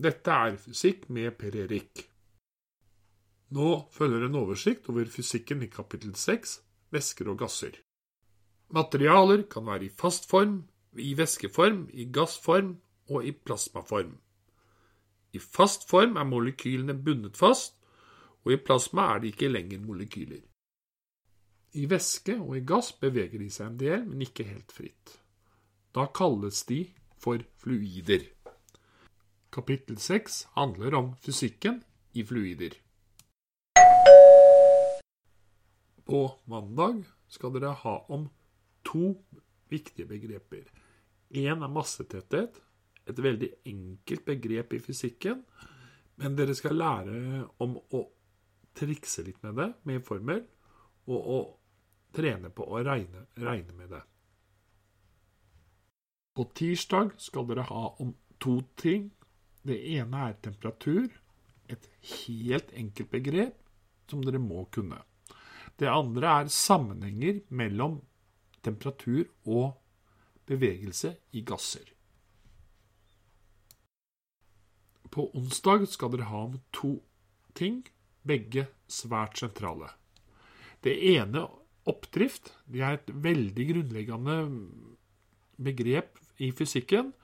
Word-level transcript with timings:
Dette 0.00 0.32
er 0.32 0.54
fysikk 0.56 1.10
med 1.12 1.34
Per 1.36 1.56
Erik. 1.60 2.06
Nå 3.52 3.66
følger 3.92 4.22
en 4.24 4.38
oversikt 4.40 4.86
over 4.88 5.10
fysikken 5.12 5.60
i 5.60 5.68
kapittel 5.68 6.14
6, 6.16 6.54
væsker 6.94 7.28
og 7.28 7.42
gasser. 7.42 7.74
Materialer 8.72 9.42
kan 9.52 9.66
være 9.66 9.90
i 9.90 9.92
fast 9.92 10.24
form, 10.30 10.62
i 10.96 11.12
væskeform, 11.18 11.82
i 11.92 12.08
gassform 12.08 12.78
og 13.10 13.28
i 13.28 13.34
plasmaform. 13.36 14.16
I 15.36 15.38
fast 15.38 15.84
form 15.90 16.16
er 16.16 16.30
molekylene 16.32 16.96
bundet 16.96 17.36
fast, 17.36 17.76
og 18.40 18.54
i 18.56 18.60
plasma 18.64 19.10
er 19.12 19.20
det 19.20 19.34
ikke 19.34 19.52
lenger 19.52 19.84
molekyler. 19.84 20.40
I 21.76 21.90
væske 21.90 22.40
og 22.40 22.56
i 22.56 22.64
gass 22.64 22.94
beveger 22.96 23.38
de 23.38 23.52
seg 23.52 23.68
en 23.68 23.78
del, 23.84 24.08
men 24.08 24.24
ikke 24.24 24.48
helt 24.48 24.72
fritt. 24.72 25.18
Da 25.92 26.08
kalles 26.08 26.64
de 26.64 26.86
for 27.20 27.44
fluider. 27.60 28.30
Kapittel 29.50 29.96
6 29.98 30.44
handler 30.54 30.94
om 30.94 31.16
fysikken 31.16 31.82
i 32.12 32.24
fluider. 32.24 32.76
På 36.04 36.20
mandag 36.44 37.02
skal 37.26 37.56
dere 37.56 37.72
ha 37.82 37.96
om 38.08 38.28
to 38.86 39.16
viktige 39.70 40.06
begreper. 40.06 40.70
Én 41.34 41.62
er 41.62 41.74
massetetthet, 41.74 42.62
et 43.06 43.18
veldig 43.18 43.50
enkelt 43.66 44.24
begrep 44.24 44.72
i 44.72 44.82
fysikken, 44.82 45.42
men 46.22 46.38
dere 46.38 46.54
skal 46.54 46.78
lære 46.78 47.44
om 47.58 47.74
å 47.90 48.06
trikse 48.78 49.26
litt 49.26 49.42
med 49.42 49.58
det, 49.58 49.70
med 49.82 50.06
formel, 50.06 50.44
og 51.10 51.30
å 51.34 51.40
trene 52.14 52.54
på 52.54 52.70
å 52.70 52.82
regne, 52.86 53.26
regne 53.34 53.74
med 53.74 53.96
det. 53.96 54.02
På 56.38 56.46
tirsdag 56.54 57.16
skal 57.18 57.50
dere 57.50 57.66
ha 57.66 57.88
om 57.98 58.14
to 58.38 58.60
ting. 58.78 59.10
Det 59.70 59.78
ene 59.94 60.26
er 60.26 60.38
temperatur, 60.42 61.06
et 61.70 61.84
helt 62.02 62.72
enkelt 62.74 63.10
begrep 63.12 63.58
som 64.10 64.24
dere 64.26 64.40
må 64.42 64.64
kunne. 64.74 64.98
Det 65.78 65.86
andre 65.86 66.32
er 66.40 66.50
sammenhenger 66.50 67.38
mellom 67.54 68.00
temperatur 68.66 69.28
og 69.46 69.76
bevegelse 70.50 71.12
i 71.38 71.44
gasser. 71.46 71.86
På 75.10 75.28
onsdag 75.38 75.86
skal 75.90 76.12
dere 76.14 76.28
ha 76.30 76.42
om 76.48 76.58
to 76.74 76.96
ting, 77.54 77.84
begge 78.26 78.66
svært 78.90 79.38
sentrale. 79.38 79.92
Det 80.82 80.92
ene, 81.14 81.46
oppdrift, 81.88 82.52
det 82.66 82.82
er 82.82 82.98
et 82.98 83.10
veldig 83.10 83.66
grunnleggende 83.70 84.36
begrep 85.60 86.18
i 86.42 86.50
fysikken, 86.56 87.14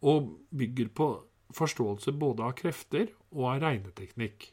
og 0.00 0.32
bygger 0.56 0.88
på 0.96 1.08
forståelse 1.56 2.12
både 2.16 2.46
av 2.46 2.56
krefter 2.58 3.10
og 3.34 3.46
av 3.54 3.62
regneteknikk. 3.64 4.50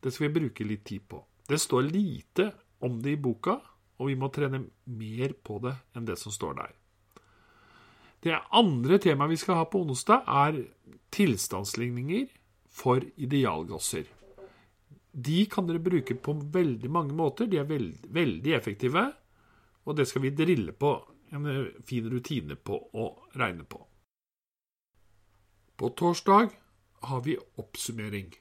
Det 0.00 0.12
skal 0.14 0.28
vi 0.28 0.40
bruke 0.40 0.66
litt 0.66 0.84
tid 0.86 1.06
på. 1.10 1.22
Det 1.48 1.58
står 1.58 1.88
lite 1.88 2.52
om 2.84 3.00
det 3.02 3.16
i 3.16 3.20
boka, 3.20 3.58
og 3.98 4.10
vi 4.10 4.18
må 4.18 4.28
trene 4.30 4.62
mer 4.84 5.34
på 5.42 5.58
det 5.64 5.74
enn 5.96 6.06
det 6.06 6.18
som 6.20 6.34
står 6.34 6.54
der. 6.60 6.74
Det 8.22 8.34
andre 8.54 8.98
temaet 9.02 9.32
vi 9.32 9.40
skal 9.40 9.60
ha 9.60 9.66
på 9.70 9.80
onsdag, 9.82 10.26
er 10.26 10.62
tilstandsligninger 11.14 12.28
for 12.70 13.02
idealgasser. 13.16 14.06
De 15.12 15.38
kan 15.50 15.66
dere 15.66 15.82
bruke 15.82 16.14
på 16.14 16.34
veldig 16.52 16.90
mange 16.94 17.14
måter. 17.16 17.48
De 17.50 17.58
er 17.58 17.66
veld, 17.66 18.04
veldig 18.14 18.54
effektive, 18.54 19.04
og 19.86 19.96
det 19.98 20.06
skal 20.06 20.26
vi 20.26 20.34
drille 20.36 20.74
på 20.76 20.92
en 21.34 21.48
fin 21.86 22.10
rutine 22.10 22.56
på 22.56 22.78
å 22.94 23.08
regne 23.38 23.64
på. 23.64 23.87
På 25.78 25.88
torsdag 25.88 26.50
har 27.00 27.20
vi 27.22 27.36
oppsummering. 27.54 28.34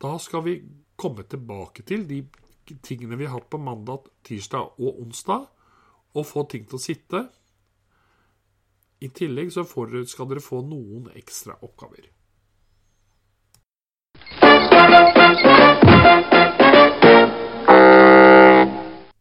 Da 0.00 0.18
skal 0.18 0.44
vi 0.44 0.54
komme 0.96 1.26
tilbake 1.28 1.84
til 1.84 2.06
de 2.08 2.22
tingene 2.80 3.18
vi 3.20 3.26
har 3.28 3.36
hatt 3.36 3.50
på 3.52 3.60
mandag, 3.60 4.08
tirsdag 4.24 4.80
og 4.80 5.02
onsdag, 5.02 5.44
og 6.16 6.24
få 6.24 6.46
ting 6.48 6.64
til 6.64 6.78
å 6.78 6.80
sitte. 6.80 7.20
I 9.04 9.12
tillegg 9.12 9.52
så 9.52 9.66
skal 9.68 10.30
dere 10.30 10.40
få 10.40 10.62
noen 10.64 11.10
ekstra 11.12 11.58
oppgaver. 11.60 12.08